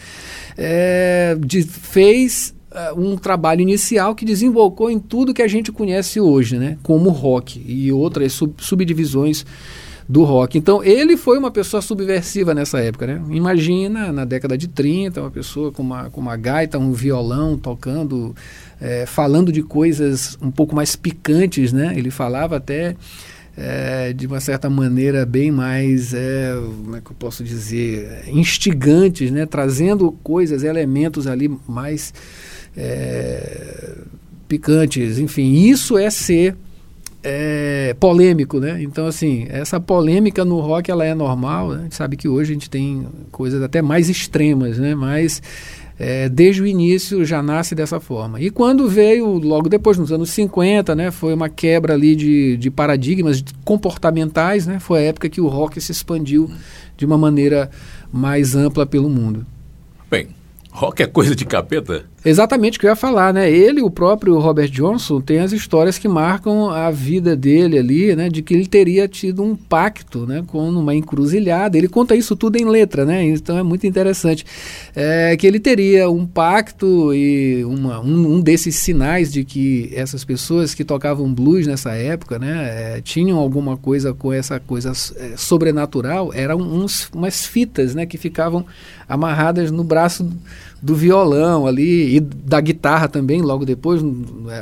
de, 1.40 1.62
fez 1.62 2.54
uh, 2.72 3.00
um 3.00 3.16
trabalho 3.16 3.60
inicial 3.60 4.14
que 4.14 4.24
desembocou 4.24 4.90
em 4.90 4.98
tudo 4.98 5.34
que 5.34 5.42
a 5.42 5.48
gente 5.48 5.70
conhece 5.70 6.20
hoje, 6.20 6.58
né? 6.58 6.78
Como 6.82 7.10
rock 7.10 7.62
e 7.66 7.92
outras 7.92 8.32
sub 8.32 8.54
subdivisões 8.58 9.44
do 10.08 10.24
rock. 10.24 10.58
Então, 10.58 10.82
ele 10.82 11.16
foi 11.16 11.38
uma 11.38 11.50
pessoa 11.50 11.80
subversiva 11.80 12.54
nessa 12.54 12.80
época, 12.80 13.06
né? 13.06 13.22
Imagina, 13.30 14.12
na 14.12 14.24
década 14.24 14.58
de 14.58 14.68
30, 14.68 15.20
uma 15.20 15.30
pessoa 15.30 15.72
com 15.72 15.82
uma, 15.82 16.10
com 16.10 16.20
uma 16.20 16.36
gaita, 16.36 16.78
um 16.78 16.92
violão, 16.92 17.56
tocando, 17.56 18.34
é, 18.80 19.06
falando 19.06 19.52
de 19.52 19.62
coisas 19.62 20.36
um 20.42 20.50
pouco 20.50 20.74
mais 20.74 20.96
picantes, 20.96 21.72
né? 21.72 21.94
Ele 21.96 22.10
falava 22.10 22.56
até 22.56 22.96
é, 23.56 24.12
de 24.12 24.26
uma 24.26 24.40
certa 24.40 24.68
maneira 24.68 25.24
bem 25.24 25.50
mais, 25.50 26.12
é, 26.14 26.52
como 26.84 26.96
é 26.96 27.00
que 27.00 27.10
eu 27.10 27.16
posso 27.18 27.44
dizer, 27.44 28.24
instigantes, 28.28 29.30
né? 29.30 29.46
Trazendo 29.46 30.12
coisas, 30.22 30.62
elementos 30.62 31.26
ali 31.26 31.50
mais 31.66 32.12
é, 32.76 33.98
picantes, 34.48 35.18
enfim, 35.18 35.52
isso 35.52 35.96
é 35.96 36.10
ser 36.10 36.56
é, 37.22 37.94
polêmico, 38.00 38.58
né? 38.58 38.82
Então, 38.82 39.06
assim, 39.06 39.46
essa 39.48 39.78
polêmica 39.78 40.44
no 40.44 40.60
rock 40.60 40.90
ela 40.90 41.04
é 41.04 41.14
normal. 41.14 41.70
Né? 41.70 41.78
A 41.78 41.82
gente 41.84 41.94
sabe 41.94 42.16
que 42.16 42.28
hoje 42.28 42.50
a 42.50 42.54
gente 42.54 42.68
tem 42.68 43.06
coisas 43.30 43.62
até 43.62 43.80
mais 43.80 44.08
extremas, 44.08 44.78
né? 44.78 44.94
Mas 44.94 45.40
é, 45.98 46.28
desde 46.28 46.62
o 46.62 46.66
início 46.66 47.24
já 47.24 47.42
nasce 47.42 47.74
dessa 47.74 48.00
forma. 48.00 48.40
E 48.40 48.50
quando 48.50 48.88
veio, 48.88 49.26
logo 49.38 49.68
depois, 49.68 49.96
nos 49.96 50.10
anos 50.10 50.30
50, 50.30 50.94
né? 50.94 51.10
Foi 51.10 51.32
uma 51.32 51.48
quebra 51.48 51.94
ali 51.94 52.16
de, 52.16 52.56
de 52.56 52.70
paradigmas 52.70 53.44
comportamentais, 53.64 54.66
né? 54.66 54.80
Foi 54.80 54.98
a 55.00 55.02
época 55.02 55.28
que 55.28 55.40
o 55.40 55.46
rock 55.46 55.80
se 55.80 55.92
expandiu 55.92 56.50
de 56.96 57.06
uma 57.06 57.16
maneira 57.16 57.70
mais 58.12 58.56
ampla 58.56 58.84
pelo 58.84 59.08
mundo. 59.08 59.46
Bem, 60.10 60.28
rock 60.70 61.02
é 61.02 61.06
coisa 61.06 61.36
de 61.36 61.44
capeta? 61.44 62.04
Exatamente 62.24 62.78
o 62.78 62.80
que 62.80 62.86
eu 62.86 62.90
ia 62.90 62.96
falar, 62.96 63.34
né? 63.34 63.50
Ele, 63.50 63.82
o 63.82 63.90
próprio 63.90 64.38
Robert 64.38 64.70
Johnson, 64.70 65.20
tem 65.20 65.40
as 65.40 65.50
histórias 65.50 65.98
que 65.98 66.06
marcam 66.06 66.70
a 66.70 66.88
vida 66.88 67.34
dele 67.34 67.76
ali, 67.76 68.14
né? 68.14 68.28
De 68.28 68.42
que 68.42 68.54
ele 68.54 68.66
teria 68.66 69.08
tido 69.08 69.42
um 69.42 69.56
pacto, 69.56 70.24
né? 70.24 70.44
Com 70.46 70.68
uma 70.68 70.94
encruzilhada. 70.94 71.76
Ele 71.76 71.88
conta 71.88 72.14
isso 72.14 72.36
tudo 72.36 72.56
em 72.56 72.64
letra, 72.64 73.04
né? 73.04 73.24
Então 73.24 73.58
é 73.58 73.62
muito 73.64 73.88
interessante. 73.88 74.46
É, 74.94 75.36
que 75.36 75.44
ele 75.44 75.58
teria 75.58 76.08
um 76.08 76.24
pacto 76.24 77.12
e 77.12 77.64
uma, 77.64 78.00
um, 78.00 78.34
um, 78.34 78.40
desses 78.40 78.76
sinais 78.76 79.32
de 79.32 79.42
que 79.42 79.90
essas 79.92 80.24
pessoas 80.24 80.74
que 80.74 80.84
tocavam 80.84 81.32
blues 81.32 81.66
nessa 81.66 81.90
época, 81.90 82.38
né? 82.38 82.98
É, 82.98 83.00
tinham 83.00 83.36
alguma 83.36 83.76
coisa 83.76 84.14
com 84.14 84.32
essa 84.32 84.60
coisa 84.60 84.92
é, 85.16 85.36
sobrenatural. 85.36 86.32
Eram 86.32 86.58
uns, 86.58 87.10
umas 87.12 87.44
fitas, 87.44 87.96
né? 87.96 88.06
Que 88.06 88.16
ficavam 88.16 88.64
amarradas 89.08 89.72
no 89.72 89.82
braço 89.82 90.30
do 90.82 90.96
violão 90.96 91.64
ali 91.64 92.16
e 92.16 92.20
da 92.20 92.60
guitarra 92.60 93.06
também, 93.06 93.40
logo 93.40 93.64
depois, 93.64 94.02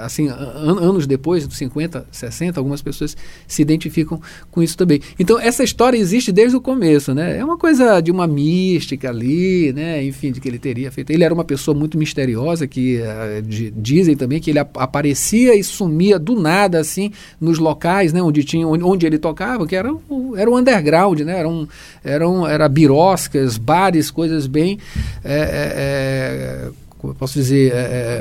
assim, 0.02 0.28
an 0.28 0.76
anos 0.78 1.06
depois, 1.06 1.48
50, 1.50 2.06
60, 2.12 2.60
algumas 2.60 2.82
pessoas 2.82 3.16
se 3.46 3.62
identificam 3.62 4.20
com 4.50 4.62
isso 4.62 4.76
também. 4.76 5.00
Então, 5.18 5.40
essa 5.40 5.64
história 5.64 5.96
existe 5.96 6.30
desde 6.30 6.54
o 6.54 6.60
começo, 6.60 7.14
né? 7.14 7.38
É 7.38 7.44
uma 7.44 7.56
coisa 7.56 8.02
de 8.02 8.10
uma 8.10 8.26
mística 8.26 9.08
ali, 9.08 9.72
né? 9.72 10.04
Enfim, 10.04 10.30
de 10.30 10.40
que 10.40 10.48
ele 10.48 10.58
teria 10.58 10.92
feito. 10.92 11.10
Ele 11.10 11.24
era 11.24 11.32
uma 11.32 11.44
pessoa 11.44 11.74
muito 11.74 11.96
misteriosa, 11.96 12.66
que 12.66 12.98
uh, 12.98 13.40
de, 13.40 13.70
dizem 13.70 14.14
também 14.14 14.40
que 14.40 14.50
ele 14.50 14.58
ap 14.58 14.76
aparecia 14.76 15.54
e 15.54 15.64
sumia 15.64 16.18
do 16.18 16.38
nada, 16.38 16.78
assim, 16.78 17.12
nos 17.40 17.58
locais, 17.58 18.12
né? 18.12 18.22
Onde, 18.22 18.44
tinha, 18.44 18.66
onde, 18.66 18.84
onde 18.84 19.06
ele 19.06 19.18
tocava, 19.18 19.66
que 19.66 19.74
era, 19.74 19.90
o, 19.92 20.36
era 20.36 20.50
o 20.50 20.58
underground, 20.58 21.20
né? 21.20 21.38
Eram, 21.38 21.66
eram, 22.04 22.46
era 22.46 22.68
biroscas, 22.68 23.56
bares, 23.56 24.10
coisas 24.10 24.46
bem... 24.46 24.78
É, 25.24 25.34
é, 25.34 26.09
é, 26.10 26.70
como 27.00 27.14
eu 27.14 27.16
posso 27.16 27.32
dizer, 27.32 27.72
é, 27.72 27.76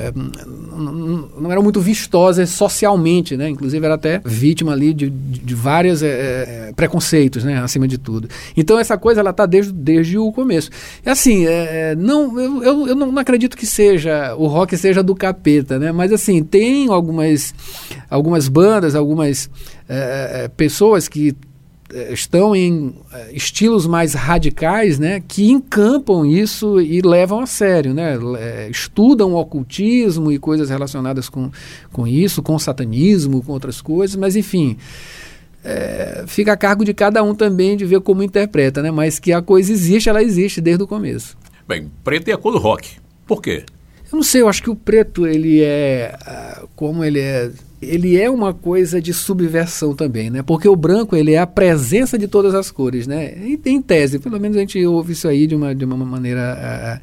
é 0.07 0.13
não, 0.15 1.29
não 1.41 1.51
era 1.51 1.61
muito 1.61 1.81
vistosa 1.81 2.45
socialmente, 2.45 3.35
né? 3.35 3.49
Inclusive 3.49 3.85
era 3.85 3.95
até 3.95 4.21
vítima 4.23 4.71
ali 4.71 4.93
de, 4.93 5.09
de, 5.09 5.53
vários 5.53 6.01
é, 6.01 6.07
é, 6.07 6.73
preconceitos, 6.73 7.43
né? 7.43 7.59
Acima 7.59 7.87
de 7.87 7.97
tudo. 7.97 8.29
Então 8.55 8.79
essa 8.79 8.97
coisa 8.97 9.19
ela 9.19 9.31
está 9.31 9.45
desde, 9.45 9.73
desde 9.73 10.17
o 10.17 10.31
começo. 10.31 10.69
E 11.05 11.09
assim, 11.09 11.45
é, 11.45 11.93
não, 11.95 12.39
eu, 12.39 12.63
eu, 12.63 12.87
eu, 12.87 12.95
não 12.95 13.17
acredito 13.17 13.57
que 13.57 13.65
seja 13.65 14.33
o 14.35 14.47
rock 14.47 14.77
seja 14.77 15.03
do 15.03 15.13
capeta, 15.13 15.77
né? 15.77 15.91
Mas 15.91 16.13
assim 16.13 16.41
tem 16.41 16.87
algumas 16.87 17.53
algumas 18.09 18.47
bandas, 18.47 18.95
algumas 18.95 19.49
pessoas 20.55 21.07
que 21.07 21.35
estão 22.11 22.55
em 22.55 22.95
eh, 23.11 23.31
estilos 23.33 23.87
mais 23.87 24.13
radicais, 24.13 24.99
né, 24.99 25.21
que 25.27 25.49
encampam 25.49 26.25
isso 26.25 26.79
e 26.79 27.01
levam 27.01 27.39
a 27.39 27.45
sério, 27.45 27.93
né, 27.93 28.17
eh, 28.37 28.67
estudam 28.69 29.33
o 29.33 29.39
ocultismo 29.39 30.31
e 30.31 30.37
coisas 30.37 30.69
relacionadas 30.69 31.29
com, 31.29 31.51
com 31.91 32.07
isso, 32.07 32.43
com 32.43 32.55
o 32.55 32.59
satanismo, 32.59 33.41
com 33.41 33.51
outras 33.51 33.81
coisas, 33.81 34.15
mas 34.15 34.35
enfim, 34.35 34.77
é, 35.63 36.23
fica 36.27 36.53
a 36.53 36.57
cargo 36.57 36.85
de 36.85 36.93
cada 36.93 37.23
um 37.23 37.33
também 37.33 37.75
de 37.75 37.85
ver 37.85 38.01
como 38.01 38.23
interpreta, 38.23 38.81
né, 38.81 38.91
mas 38.91 39.19
que 39.19 39.33
a 39.33 39.41
coisa 39.41 39.71
existe, 39.71 40.09
ela 40.09 40.21
existe 40.21 40.61
desde 40.61 40.83
o 40.83 40.87
começo. 40.87 41.37
Bem, 41.67 41.91
preto 42.03 42.29
é 42.29 42.33
a 42.33 42.37
cor 42.37 42.51
do 42.51 42.59
rock. 42.59 42.97
Por 43.25 43.41
quê? 43.41 43.63
Eu 44.11 44.15
não 44.15 44.23
sei, 44.23 44.41
eu 44.41 44.49
acho 44.49 44.63
que 44.63 44.69
o 44.69 44.75
preto 44.75 45.27
ele 45.27 45.61
é, 45.61 46.15
ah, 46.25 46.63
como 46.75 47.03
ele 47.03 47.19
é 47.19 47.51
ele 47.81 48.19
é 48.19 48.29
uma 48.29 48.53
coisa 48.53 49.01
de 49.01 49.13
subversão 49.13 49.95
também, 49.95 50.29
né? 50.29 50.43
Porque 50.43 50.67
o 50.67 50.75
branco 50.75 51.15
ele 51.15 51.33
é 51.33 51.39
a 51.39 51.47
presença 51.47 52.17
de 52.17 52.27
todas 52.27 52.53
as 52.53 52.69
cores, 52.69 53.07
né? 53.07 53.33
E, 53.37 53.59
em 53.65 53.81
tese, 53.81 54.19
pelo 54.19 54.39
menos 54.39 54.57
a 54.57 54.59
gente 54.59 54.85
ouve 54.85 55.13
isso 55.13 55.27
aí 55.27 55.47
de 55.47 55.55
uma, 55.55 55.73
de 55.73 55.85
uma 55.85 55.95
maneira 55.97 57.01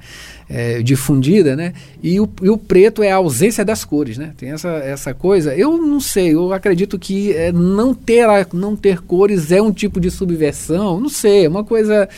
é, 0.49 0.83
difundida, 0.83 1.57
né? 1.57 1.73
E 2.03 2.21
o, 2.21 2.29
e 2.43 2.51
o, 2.51 2.59
preto 2.59 3.03
é 3.03 3.11
a 3.11 3.17
ausência 3.17 3.65
das 3.65 3.85
cores, 3.85 4.19
né? 4.19 4.33
Tem 4.37 4.51
essa, 4.51 4.69
essa 4.69 5.15
coisa. 5.15 5.55
Eu 5.55 5.79
não 5.79 5.99
sei, 5.99 6.35
eu 6.35 6.53
acredito 6.53 6.99
que 6.99 7.33
é, 7.33 7.51
não, 7.51 7.95
ter, 7.95 8.27
não 8.53 8.77
ter 8.77 9.01
cores 9.01 9.51
é 9.51 9.61
um 9.61 9.73
tipo 9.73 9.99
de 9.99 10.11
subversão, 10.11 11.01
não 11.01 11.09
sei, 11.09 11.47
é 11.47 11.49
uma 11.49 11.65
coisa 11.65 12.09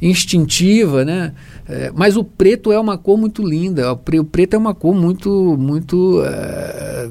instintiva, 0.00 1.04
né? 1.04 1.32
É, 1.66 1.90
mas 1.94 2.16
o 2.16 2.22
preto 2.22 2.70
é 2.70 2.78
uma 2.78 2.98
cor 2.98 3.16
muito 3.16 3.42
linda, 3.42 3.92
o, 3.92 3.96
preto 3.96 4.54
é 4.54 4.58
uma 4.58 4.74
cor 4.74 4.94
muito, 4.94 5.56
muito 5.58 6.22
é, 6.22 7.08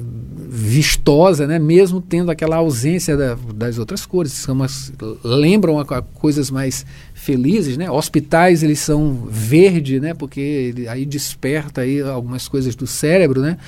vistosa, 0.56 1.48
né? 1.48 1.58
mesmo 1.58 2.00
tendo 2.00 2.30
aquela 2.30 2.56
ausência 2.56 3.16
da, 3.16 3.36
das 3.52 3.76
outras 3.76 4.06
cores. 4.06 4.46
Umas, 4.46 4.92
lembram 5.24 5.80
a, 5.80 5.82
a 5.82 6.00
coisas 6.00 6.48
mais 6.48 6.86
felizes, 7.12 7.76
né? 7.76 7.90
Hospitais 7.90 8.62
eles 8.62 8.78
são 8.78 9.26
verde, 9.28 9.98
né? 9.98 10.14
Porque 10.14 10.40
ele, 10.40 10.86
aí 10.86 11.04
desperta 11.04 11.80
aí 11.80 12.00
algumas 12.00 12.46
coisas 12.46 12.76
do 12.76 12.86
cérebro, 12.86 13.40
né? 13.40 13.58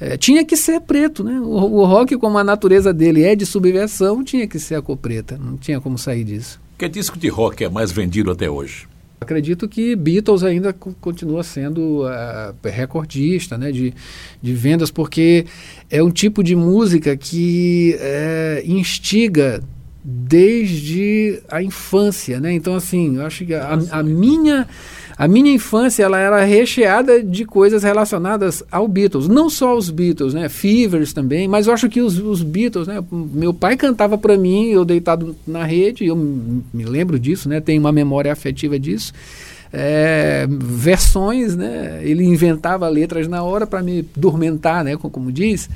É, 0.00 0.16
tinha 0.16 0.44
que 0.44 0.56
ser 0.56 0.80
preto, 0.80 1.24
né? 1.24 1.40
O, 1.40 1.80
o, 1.80 1.84
rock, 1.84 2.16
como 2.16 2.38
a 2.38 2.44
natureza 2.44 2.92
dele 2.92 3.24
é 3.24 3.34
de 3.34 3.44
subversão, 3.44 4.22
tinha 4.22 4.46
que 4.46 4.60
ser 4.60 4.76
a 4.76 4.82
cor 4.82 4.96
preta. 4.96 5.36
Não 5.36 5.56
tinha 5.56 5.80
como 5.80 5.98
sair 5.98 6.22
disso. 6.22 6.60
Que 6.78 6.88
disco 6.88 7.18
de 7.18 7.28
rock 7.28 7.64
é 7.64 7.68
mais 7.68 7.90
vendido 7.90 8.30
até 8.30 8.48
hoje? 8.48 8.86
Acredito 9.20 9.68
que 9.68 9.94
Beatles 9.94 10.42
ainda 10.42 10.72
continua 10.72 11.42
sendo 11.42 12.04
uh, 12.06 12.54
recordista 12.64 13.58
né, 13.58 13.70
de, 13.70 13.92
de 14.40 14.54
vendas, 14.54 14.90
porque 14.90 15.44
é 15.90 16.02
um 16.02 16.10
tipo 16.10 16.42
de 16.42 16.56
música 16.56 17.14
que 17.16 17.96
uh, 17.98 18.66
instiga 18.70 19.62
desde 20.02 21.40
a 21.48 21.62
infância. 21.62 22.40
Né? 22.40 22.52
Então, 22.52 22.74
assim, 22.74 23.16
eu 23.16 23.26
acho 23.26 23.44
que 23.44 23.54
a, 23.54 23.78
a 23.90 24.02
minha 24.02 24.66
a 25.20 25.28
minha 25.28 25.52
infância 25.52 26.02
ela 26.02 26.18
era 26.18 26.42
recheada 26.44 27.22
de 27.22 27.44
coisas 27.44 27.82
relacionadas 27.82 28.64
ao 28.72 28.88
Beatles, 28.88 29.28
não 29.28 29.50
só 29.50 29.76
os 29.76 29.90
Beatles, 29.90 30.32
né? 30.32 30.48
Fevers 30.48 31.12
também, 31.12 31.46
mas 31.46 31.66
eu 31.66 31.74
acho 31.74 31.90
que 31.90 32.00
os, 32.00 32.18
os 32.18 32.42
Beatles, 32.42 32.86
né? 32.86 33.04
Meu 33.12 33.52
pai 33.52 33.76
cantava 33.76 34.16
para 34.16 34.38
mim, 34.38 34.68
eu 34.68 34.82
deitado 34.82 35.36
na 35.46 35.62
rede, 35.62 36.06
eu 36.06 36.16
me 36.16 36.84
lembro 36.86 37.18
disso, 37.18 37.50
né? 37.50 37.60
Tenho 37.60 37.82
uma 37.82 37.92
memória 37.92 38.32
afetiva 38.32 38.78
disso. 38.78 39.12
É, 39.70 40.46
versões, 40.48 41.54
né? 41.54 42.00
Ele 42.02 42.24
inventava 42.24 42.88
letras 42.88 43.28
na 43.28 43.42
hora 43.42 43.66
para 43.66 43.82
me 43.82 44.08
dormentar, 44.16 44.82
né? 44.82 44.96
Como, 44.96 45.10
como 45.10 45.30
diz. 45.30 45.68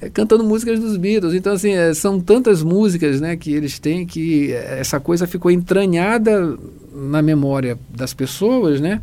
É, 0.00 0.10
cantando 0.10 0.44
músicas 0.44 0.78
dos 0.78 0.96
Beatles. 0.96 1.34
Então, 1.34 1.52
assim, 1.52 1.72
é, 1.72 1.94
são 1.94 2.20
tantas 2.20 2.62
músicas 2.62 3.20
né, 3.20 3.36
que 3.36 3.52
eles 3.52 3.78
têm 3.78 4.04
que 4.04 4.52
é, 4.52 4.80
essa 4.80 5.00
coisa 5.00 5.26
ficou 5.26 5.50
entranhada 5.50 6.56
na 6.94 7.22
memória 7.22 7.78
das 7.88 8.12
pessoas, 8.12 8.80
né? 8.80 9.00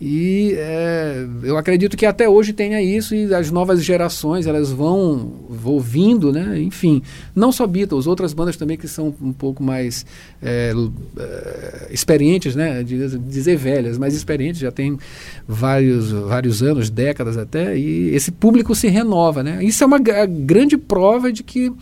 E 0.00 0.54
é, 0.56 1.26
eu 1.42 1.56
acredito 1.56 1.96
que 1.96 2.06
até 2.06 2.28
hoje 2.28 2.52
tenha 2.52 2.80
isso 2.80 3.16
e 3.16 3.34
as 3.34 3.50
novas 3.50 3.82
gerações 3.82 4.46
elas 4.46 4.70
vão, 4.70 5.32
ouvindo, 5.64 6.32
né? 6.32 6.60
Enfim, 6.60 7.02
não 7.34 7.50
só 7.50 7.66
Beatles, 7.66 8.06
outras 8.06 8.32
bandas 8.32 8.56
também 8.56 8.76
que 8.76 8.86
são 8.86 9.12
um 9.20 9.32
pouco 9.32 9.60
mais 9.60 10.06
é, 10.40 10.72
é, 11.18 11.88
experientes, 11.90 12.54
né? 12.54 12.84
Dizer 12.84 13.56
velhas, 13.56 13.98
mas 13.98 14.14
experientes, 14.14 14.60
já 14.60 14.70
tem 14.70 14.96
vários, 15.48 16.12
vários 16.12 16.62
anos, 16.62 16.88
décadas 16.90 17.36
até, 17.36 17.76
e 17.76 18.14
esse 18.14 18.30
público 18.30 18.76
se 18.76 18.86
renova, 18.86 19.42
né? 19.42 19.64
Isso 19.64 19.82
é 19.82 19.86
uma 19.86 19.98
grande 19.98 20.76
prova 20.76 21.32
de 21.32 21.42
que 21.42 21.72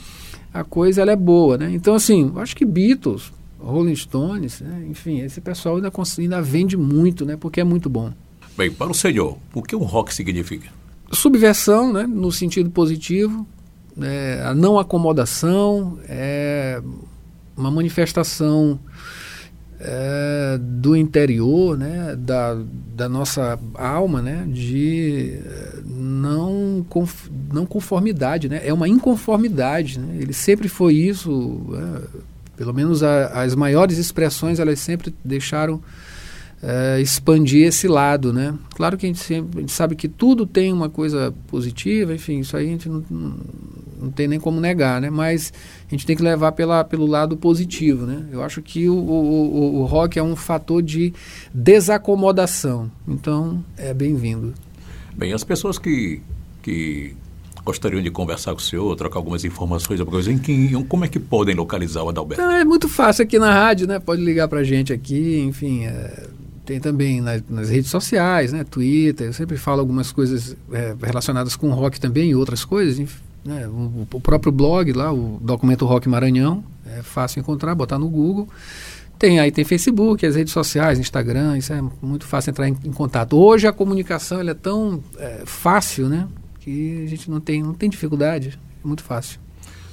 a 0.54 0.64
coisa 0.64 1.02
ela 1.02 1.12
é 1.12 1.16
boa, 1.16 1.58
né? 1.58 1.70
Então, 1.74 1.94
assim, 1.94 2.32
acho 2.36 2.56
que 2.56 2.64
Beatles, 2.64 3.30
Rolling 3.58 3.96
Stones, 3.96 4.60
né? 4.60 4.86
enfim, 4.88 5.20
esse 5.20 5.40
pessoal 5.40 5.76
ainda, 5.76 5.90
ainda 6.18 6.42
vende 6.42 6.76
muito, 6.76 7.24
né? 7.24 7.36
Porque 7.36 7.60
é 7.60 7.64
muito 7.64 7.88
bom. 7.88 8.12
Bem, 8.56 8.70
para 8.70 8.90
o 8.90 8.94
senhor, 8.94 9.38
o 9.54 9.62
que 9.62 9.76
o 9.76 9.80
rock 9.80 10.14
significa? 10.14 10.68
Subversão, 11.12 11.92
né? 11.92 12.06
No 12.06 12.32
sentido 12.32 12.70
positivo, 12.70 13.46
é, 14.00 14.42
a 14.44 14.54
não 14.54 14.78
acomodação, 14.78 15.98
é 16.08 16.80
uma 17.56 17.70
manifestação 17.70 18.78
é, 19.78 20.58
do 20.60 20.96
interior, 20.96 21.76
né? 21.76 22.16
Da, 22.16 22.58
da 22.94 23.08
nossa 23.08 23.58
alma, 23.74 24.22
né? 24.22 24.46
De 24.48 25.38
é, 25.44 25.80
não, 25.84 26.84
conf, 26.88 27.28
não 27.52 27.66
conformidade, 27.66 28.48
né? 28.48 28.60
É 28.64 28.72
uma 28.72 28.88
inconformidade, 28.88 29.98
né? 29.98 30.16
Ele 30.18 30.32
sempre 30.32 30.68
foi 30.68 30.94
isso. 30.94 31.60
É, 31.74 32.35
pelo 32.56 32.72
menos 32.72 33.02
a, 33.02 33.42
as 33.42 33.54
maiores 33.54 33.98
expressões 33.98 34.58
elas 34.58 34.78
sempre 34.80 35.14
deixaram 35.24 35.80
é, 36.62 37.00
expandir 37.00 37.66
esse 37.66 37.86
lado, 37.86 38.32
né? 38.32 38.54
Claro 38.74 38.96
que 38.96 39.06
a 39.06 39.08
gente, 39.08 39.20
sempre, 39.20 39.58
a 39.58 39.60
gente 39.60 39.72
sabe 39.72 39.94
que 39.94 40.08
tudo 40.08 40.46
tem 40.46 40.72
uma 40.72 40.88
coisa 40.88 41.32
positiva, 41.48 42.14
enfim, 42.14 42.40
isso 42.40 42.56
aí 42.56 42.66
a 42.66 42.70
gente 42.70 42.88
não, 42.88 43.04
não 44.00 44.10
tem 44.10 44.26
nem 44.26 44.40
como 44.40 44.60
negar, 44.60 45.00
né? 45.00 45.10
Mas 45.10 45.52
a 45.86 45.90
gente 45.90 46.06
tem 46.06 46.16
que 46.16 46.22
levar 46.22 46.52
pela, 46.52 46.82
pelo 46.82 47.06
lado 47.06 47.36
positivo, 47.36 48.06
né? 48.06 48.24
Eu 48.32 48.42
acho 48.42 48.62
que 48.62 48.88
o, 48.88 48.96
o, 48.96 49.80
o 49.80 49.84
rock 49.84 50.18
é 50.18 50.22
um 50.22 50.34
fator 50.34 50.82
de 50.82 51.12
desacomodação. 51.52 52.90
Então, 53.06 53.62
é 53.76 53.92
bem-vindo. 53.92 54.54
Bem, 55.14 55.32
as 55.32 55.44
pessoas 55.44 55.78
que, 55.78 56.20
que 56.62 57.14
gostariam 57.66 58.00
de 58.00 58.10
conversar 58.12 58.52
com 58.52 58.60
o 58.60 58.62
senhor, 58.62 58.94
trocar 58.94 59.18
algumas 59.18 59.44
informações, 59.44 59.98
alguma 59.98 60.16
coisa, 60.18 60.32
em 60.32 60.38
que, 60.38 60.72
como 60.84 61.04
é 61.04 61.08
que 61.08 61.18
podem 61.18 61.52
localizar 61.52 62.04
o 62.04 62.08
Adalberto? 62.08 62.40
é 62.40 62.64
muito 62.64 62.88
fácil 62.88 63.24
aqui 63.24 63.40
na 63.40 63.52
rádio, 63.52 63.88
né? 63.88 63.98
Pode 63.98 64.22
ligar 64.22 64.46
para 64.46 64.60
a 64.60 64.64
gente 64.64 64.92
aqui, 64.92 65.40
enfim, 65.40 65.84
é, 65.84 66.28
tem 66.64 66.78
também 66.78 67.20
nas, 67.20 67.42
nas, 67.50 67.68
redes 67.68 67.90
sociais, 67.90 68.52
né? 68.52 68.62
Twitter, 68.62 69.26
eu 69.26 69.32
sempre 69.32 69.56
falo 69.56 69.80
algumas 69.80 70.12
coisas 70.12 70.56
é, 70.72 70.94
relacionadas 71.02 71.56
com 71.56 71.68
rock 71.70 71.98
também 71.98 72.30
e 72.30 72.36
outras 72.36 72.64
coisas, 72.64 73.04
né? 73.44 73.66
o, 73.66 74.06
o, 74.12 74.20
próprio 74.20 74.52
blog 74.52 74.92
lá, 74.92 75.12
o 75.12 75.38
Documento 75.42 75.84
Rock 75.84 76.08
Maranhão, 76.08 76.62
é 76.86 77.02
fácil 77.02 77.40
encontrar, 77.40 77.74
botar 77.74 77.98
no 77.98 78.08
Google. 78.08 78.48
Tem 79.18 79.40
aí 79.40 79.50
tem 79.50 79.64
Facebook, 79.64 80.24
as 80.24 80.36
redes 80.36 80.52
sociais, 80.52 81.00
Instagram, 81.00 81.58
isso 81.58 81.72
é 81.72 81.82
muito 82.00 82.26
fácil 82.26 82.50
entrar 82.50 82.68
em, 82.68 82.76
em 82.84 82.92
contato. 82.92 83.36
Hoje 83.36 83.66
a 83.66 83.72
comunicação 83.72 84.40
é 84.40 84.54
tão 84.54 85.02
é, 85.18 85.42
fácil, 85.44 86.08
né? 86.08 86.28
Que 86.66 87.04
a 87.04 87.06
gente 87.08 87.30
não 87.30 87.38
tem, 87.38 87.62
não 87.62 87.72
tem 87.72 87.88
dificuldade, 87.88 88.58
é 88.84 88.86
muito 88.86 89.04
fácil. 89.04 89.38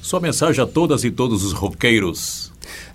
Sua 0.02 0.20
mensagem 0.20 0.62
a 0.62 0.66
todas 0.66 1.04
e 1.04 1.12
todos 1.12 1.44
os 1.44 1.54
roqueiros? 1.54 2.52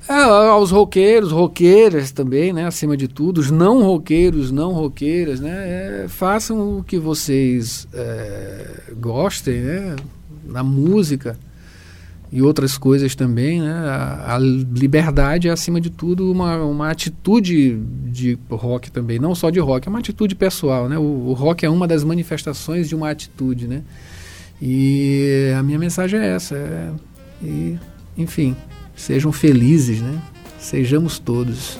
É, 0.08 0.14
aos 0.14 0.72
roqueiros, 0.72 1.30
roqueiras 1.30 2.10
também, 2.10 2.52
né? 2.52 2.66
Acima 2.66 2.96
de 2.96 3.06
tudo, 3.06 3.38
os 3.38 3.52
não 3.52 3.84
roqueiros, 3.84 4.50
não 4.50 4.72
roqueiras, 4.72 5.38
né? 5.38 6.04
É, 6.04 6.08
façam 6.08 6.78
o 6.78 6.82
que 6.82 6.98
vocês 6.98 7.86
é, 7.94 8.92
gostem, 8.98 9.60
né? 9.60 9.96
Na 10.44 10.64
música 10.64 11.38
e 12.30 12.42
outras 12.42 12.76
coisas 12.76 13.14
também, 13.14 13.60
né? 13.60 13.72
A, 13.72 14.34
a, 14.34 14.38
liberdade 14.38 15.48
é, 15.48 15.50
acima 15.50 15.80
de 15.80 15.90
tudo, 15.90 16.30
uma, 16.30 16.56
uma 16.62 16.90
atitude 16.90 17.80
de 18.04 18.38
rock 18.50 18.90
também, 18.90 19.18
não 19.18 19.34
só 19.34 19.48
de 19.50 19.58
rock, 19.58 19.88
é 19.88 19.90
uma 19.90 19.98
atitude 19.98 20.34
pessoal, 20.34 20.88
né? 20.88 20.98
O, 20.98 21.02
o 21.02 21.32
rock 21.32 21.64
é 21.64 21.70
uma 21.70 21.88
das 21.88 22.04
manifestações 22.04 22.88
de 22.88 22.94
uma 22.94 23.10
atitude, 23.10 23.66
né? 23.66 23.82
E 24.60 25.52
a 25.58 25.62
minha 25.62 25.78
mensagem 25.78 26.20
é 26.20 26.34
essa, 26.34 26.54
é, 26.54 26.90
e, 27.42 27.78
enfim, 28.16 28.54
sejam 28.94 29.32
felizes, 29.32 30.02
né? 30.02 30.20
Sejamos 30.58 31.18
todos. 31.18 31.78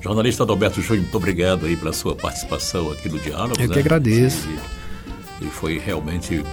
Jornalista 0.00 0.42
Adalberto 0.42 0.80
Júnior, 0.80 1.02
muito 1.02 1.16
obrigado 1.16 1.66
aí 1.66 1.76
pela 1.76 1.92
sua 1.92 2.14
participação 2.14 2.90
aqui 2.92 3.08
no 3.08 3.18
Diálogo. 3.18 3.54
Eu 3.60 3.68
né? 3.68 3.74
que 3.74 3.80
agradeço. 3.80 4.48
E, 5.40 5.46
e 5.46 5.48
foi 5.48 5.78
realmente 5.78 6.44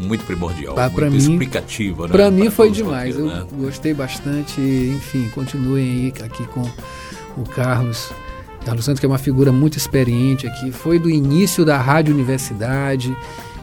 muito 0.00 0.24
primordial, 0.24 0.78
ah, 0.78 0.88
muito 0.88 1.10
mim, 1.10 1.16
explicativa. 1.16 2.06
Né? 2.06 2.12
Para 2.12 2.30
mim 2.30 2.50
foi 2.50 2.70
demais. 2.70 3.16
Eu 3.16 3.26
né? 3.26 3.44
gostei 3.52 3.92
bastante. 3.92 4.60
Enfim, 4.60 5.28
continuem 5.34 6.12
aí 6.18 6.24
aqui 6.24 6.44
com 6.48 6.62
o 7.36 7.44
Carlos. 7.44 8.10
Carlos 8.64 8.84
Santos, 8.84 9.00
que 9.00 9.06
é 9.06 9.08
uma 9.08 9.18
figura 9.18 9.52
muito 9.52 9.76
experiente 9.76 10.46
aqui, 10.46 10.70
foi 10.70 10.98
do 10.98 11.08
início 11.08 11.64
da 11.64 11.78
Rádio 11.78 12.14
Universidade 12.14 13.14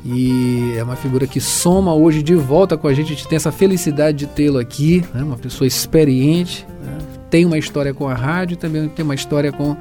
e 0.04 0.74
é 0.76 0.84
uma 0.84 0.96
figura 0.96 1.28
que 1.28 1.40
soma 1.40 1.94
hoje 1.94 2.24
de 2.24 2.36
volta 2.36 2.78
com 2.78 2.88
a 2.88 2.94
gente. 2.94 3.14
A 3.14 3.16
gente 3.16 3.28
tem 3.28 3.36
essa 3.36 3.52
felicidade 3.52 4.20
de 4.20 4.28
tê-lo 4.28 4.58
aqui, 4.58 5.04
né? 5.14 5.24
uma 5.24 5.38
pessoa 5.38 5.68
experiente, 5.68 6.66
né? 6.84 6.98
tem 7.30 7.46
uma 7.46 7.58
história 7.58 7.94
com 7.94 8.08
a 8.08 8.14
rádio, 8.14 8.58
também 8.58 8.88
tem 8.90 9.04
uma 9.04 9.16
história 9.16 9.52
com 9.52 9.76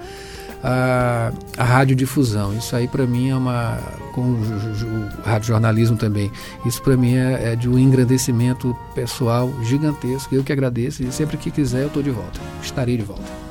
a, 0.66 1.32
a 1.56 1.64
radiodifusão. 1.64 2.56
Isso 2.56 2.75
aí 2.75 2.88
para 2.88 3.06
mim 3.06 3.30
é 3.30 3.37
uma. 3.37 3.78
com 4.12 4.23
o, 4.23 4.35
o, 4.35 5.42
jornalismo 5.42 5.96
também. 5.96 6.30
Isso 6.64 6.82
para 6.82 6.96
mim 6.96 7.14
é, 7.14 7.52
é, 7.52 7.56
de 7.56 7.68
um 7.68 7.78
engrandecimento 7.78 8.76
pessoal 8.94 9.52
gigantesco. 9.62 10.35
Eu 10.35 10.42
que 10.42 10.52
agradeço 10.52 11.04
e 11.04 11.12
sempre 11.12 11.37
que 11.37 11.50
quiser 11.50 11.82
eu 11.82 11.87
estou 11.87 12.02
de 12.02 12.11
volta. 12.11 12.40
Estarei 12.61 12.96
de 12.96 13.04
volta. 13.04 13.46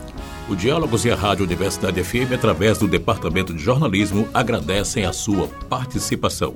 O 0.50 0.55
Diálogos 0.55 1.05
e 1.05 1.12
a 1.12 1.15
Rádio 1.15 1.45
Universidade 1.45 2.03
FM, 2.03 2.34
através 2.36 2.77
do 2.77 2.88
Departamento 2.88 3.51
de 3.51 3.63
Jornalismo, 3.63 4.27
agradecem 4.31 5.05
a 5.05 5.13
sua 5.13 5.48
participação. 5.69 6.53